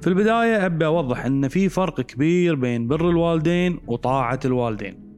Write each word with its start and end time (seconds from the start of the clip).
في 0.00 0.06
البداية 0.06 0.66
أبي 0.66 0.86
أوضح 0.86 1.24
أن 1.24 1.48
في 1.48 1.68
فرق 1.68 2.00
كبير 2.00 2.54
بين 2.54 2.88
بر 2.88 3.10
الوالدين 3.10 3.80
وطاعة 3.86 4.40
الوالدين. 4.44 5.10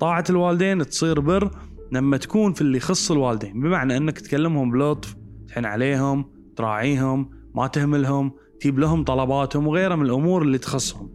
طاعة 0.00 0.24
الوالدين 0.30 0.86
تصير 0.86 1.20
بر 1.20 1.50
لما 1.92 2.16
تكون 2.16 2.52
في 2.52 2.60
اللي 2.60 2.76
يخص 2.76 3.10
الوالدين 3.10 3.60
بمعنى 3.60 3.96
أنك 3.96 4.18
تكلمهم 4.18 4.70
بلطف 4.70 5.16
تحن 5.48 5.64
عليهم 5.64 6.24
تراعيهم 6.56 7.30
ما 7.54 7.66
تهملهم 7.66 8.32
تجيب 8.60 8.78
لهم 8.78 9.04
طلباتهم 9.04 9.66
وغيرها 9.66 9.96
من 9.96 10.06
الأمور 10.06 10.42
اللي 10.42 10.58
تخصهم. 10.58 11.10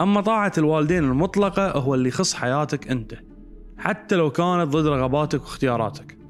أما 0.00 0.20
طاعة 0.20 0.52
الوالدين 0.58 1.04
المطلقة 1.04 1.70
هو 1.70 1.94
اللي 1.94 2.08
يخص 2.08 2.34
حياتك 2.34 2.90
أنت 2.90 3.14
حتى 3.78 4.16
لو 4.16 4.30
كانت 4.30 4.68
ضد 4.68 4.86
رغباتك 4.86 5.40
واختياراتك. 5.40 6.21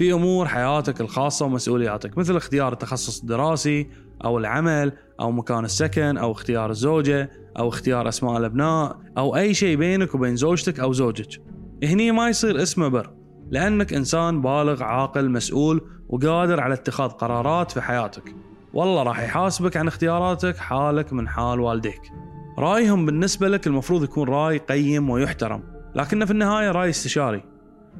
في 0.00 0.12
أمور 0.12 0.48
حياتك 0.48 1.00
الخاصة 1.00 1.46
ومسؤولياتك 1.46 2.18
مثل 2.18 2.36
اختيار 2.36 2.72
التخصص 2.72 3.20
الدراسي 3.20 3.90
أو 4.24 4.38
العمل 4.38 4.92
أو 5.20 5.30
مكان 5.30 5.64
السكن 5.64 6.16
أو 6.16 6.32
اختيار 6.32 6.70
الزوجة 6.70 7.30
أو 7.58 7.68
اختيار 7.68 8.08
أسماء 8.08 8.36
الأبناء 8.36 8.98
أو 9.18 9.36
أي 9.36 9.54
شيء 9.54 9.76
بينك 9.76 10.14
وبين 10.14 10.36
زوجتك 10.36 10.80
أو 10.80 10.92
زوجك. 10.92 11.42
هني 11.84 12.12
ما 12.12 12.28
يصير 12.28 12.62
اسمه 12.62 12.88
بر 12.88 13.10
لأنك 13.50 13.92
إنسان 13.92 14.42
بالغ 14.42 14.82
عاقل 14.82 15.30
مسؤول 15.30 15.80
وقادر 16.08 16.60
على 16.60 16.74
اتخاذ 16.74 17.08
قرارات 17.08 17.70
في 17.70 17.80
حياتك. 17.80 18.34
والله 18.74 19.02
راح 19.02 19.20
يحاسبك 19.20 19.76
عن 19.76 19.88
اختياراتك 19.88 20.56
حالك 20.56 21.12
من 21.12 21.28
حال 21.28 21.60
والديك. 21.60 22.02
رأيهم 22.58 23.06
بالنسبة 23.06 23.48
لك 23.48 23.66
المفروض 23.66 24.04
يكون 24.04 24.28
رأي 24.28 24.58
قيم 24.58 25.10
ويحترم 25.10 25.62
لكنه 25.94 26.24
في 26.24 26.30
النهاية 26.30 26.70
رأي 26.70 26.90
استشاري. 26.90 27.49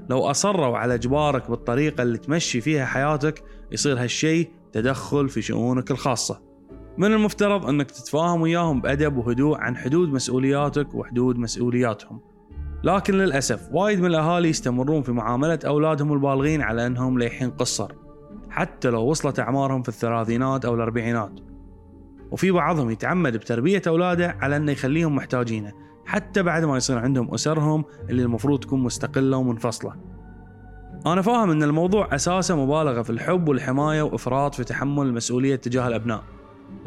لو 0.09 0.21
أصروا 0.21 0.79
على 0.79 0.95
إجبارك 0.95 1.51
بالطريقة 1.51 2.03
اللي 2.03 2.19
تمشي 2.19 2.61
فيها 2.61 2.87
حياتك 2.87 3.45
يصير 3.73 4.03
هالشيء 4.03 4.51
تدخل 4.73 5.29
في 5.29 5.43
شؤونك 5.43 5.91
الخاصة. 5.91 6.41
من 6.99 7.13
المفترض 7.13 7.67
أنك 7.67 7.91
تتفاهم 7.91 8.41
وياهم 8.41 8.81
بأدب 8.81 9.17
وهدوء 9.17 9.59
عن 9.59 9.77
حدود 9.77 10.09
مسؤولياتك 10.09 10.95
وحدود 10.95 11.39
مسؤولياتهم. 11.39 12.21
لكن 12.85 13.15
للأسف 13.15 13.69
وايد 13.73 14.01
من 14.01 14.07
الأهالي 14.07 14.49
يستمرون 14.49 15.03
في 15.03 15.13
معاملة 15.13 15.59
أولادهم 15.67 16.13
البالغين 16.13 16.63
على 16.63 16.87
أنهم 16.87 17.19
ليحين 17.19 17.51
قصر 17.51 17.93
حتى 18.51 18.91
لو 18.91 19.03
وصلت 19.03 19.41
أعمارهم 19.41 19.83
في 19.83 19.89
الثلاثينات 19.89 20.65
أو 20.65 20.75
الأربعينات. 20.75 21.41
وفي 22.31 22.51
بعضهم 22.51 22.91
يتعمد 22.91 23.37
بتربية 23.37 23.83
أولاده 23.87 24.37
على 24.41 24.57
أنه 24.57 24.73
يخليهم 24.73 25.17
محتاجينه. 25.17 25.73
حتى 26.11 26.43
بعد 26.43 26.65
ما 26.65 26.77
يصير 26.77 26.99
عندهم 26.99 27.35
أسرهم 27.35 27.85
اللي 28.11 28.23
المفروض 28.23 28.61
تكون 28.61 28.81
مستقلة 28.81 29.37
ومنفصلة. 29.37 29.93
أنا 31.07 31.23
فاهم 31.23 31.51
أن 31.51 31.63
الموضوع 31.63 32.15
أساسه 32.15 32.57
مبالغة 32.57 33.03
في 33.03 33.11
الحب 33.11 33.49
والحماية 33.49 34.03
وإفراط 34.03 34.55
في 34.55 34.65
تحمل 34.65 35.07
المسؤولية 35.07 35.57
تجاه 35.57 35.89
الأبناء. 35.89 36.23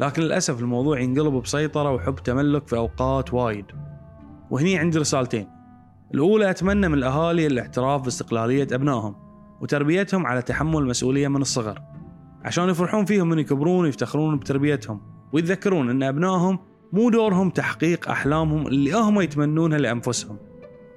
لكن 0.00 0.22
للأسف 0.22 0.60
الموضوع 0.60 1.00
ينقلب 1.00 1.34
بسيطرة 1.34 1.92
وحب 1.92 2.14
تملك 2.14 2.68
في 2.68 2.76
أوقات 2.76 3.34
وايد. 3.34 3.64
وهني 4.50 4.78
عندي 4.78 4.98
رسالتين. 4.98 5.48
الأولى 6.14 6.50
أتمنى 6.50 6.88
من 6.88 6.94
الأهالي 6.94 7.46
الاعتراف 7.46 8.02
باستقلالية 8.02 8.68
أبنائهم 8.72 9.14
وتربيتهم 9.60 10.26
على 10.26 10.42
تحمل 10.42 10.78
المسؤولية 10.78 11.28
من 11.28 11.40
الصغر 11.40 11.82
عشان 12.44 12.68
يفرحون 12.68 13.04
فيهم 13.04 13.28
من 13.28 13.38
يكبرون 13.38 13.84
ويفتخرون 13.84 14.38
بتربيتهم 14.38 15.00
ويتذكرون 15.32 15.90
أن 15.90 16.02
أبنائهم 16.02 16.58
مو 16.94 17.10
دورهم 17.10 17.50
تحقيق 17.50 18.08
أحلامهم 18.08 18.66
اللي 18.66 18.92
هم 18.92 19.20
يتمنونها 19.20 19.78
لأنفسهم. 19.78 20.38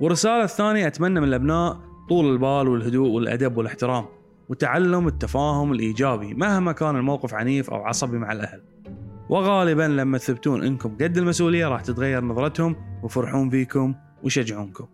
والرسالة 0.02 0.44
الثانية 0.44 0.88
أتمنى 0.88 1.20
من 1.20 1.28
الأبناء 1.28 1.78
طول 2.10 2.34
البال 2.34 2.68
والهدوء 2.68 3.10
والأدب 3.10 3.58
والاحترام 3.58 4.06
وتعلم 4.50 5.08
التفاهم 5.08 5.72
الإيجابي 5.72 6.34
مهما 6.34 6.72
كان 6.72 6.96
الموقف 6.96 7.34
عنيف 7.34 7.70
أو 7.70 7.84
عصبي 7.84 8.18
مع 8.18 8.32
الأهل. 8.32 8.62
وغالبا 9.30 9.84
لما 9.84 10.18
تثبتون 10.18 10.64
إنكم 10.64 10.90
قد 10.90 11.18
المسؤولية 11.18 11.68
راح 11.68 11.82
تتغير 11.82 12.24
نظرتهم 12.24 12.76
ويفرحون 13.04 13.50
فيكم 13.50 13.96
ويشجعونكم 14.24 14.86